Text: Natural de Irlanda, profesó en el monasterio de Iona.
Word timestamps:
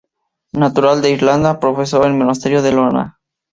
Natural 0.53 0.99
de 1.03 1.11
Irlanda, 1.11 1.59
profesó 1.59 2.03
en 2.05 2.13
el 2.13 2.17
monasterio 2.17 2.63
de 2.63 2.71
Iona. 2.71 3.19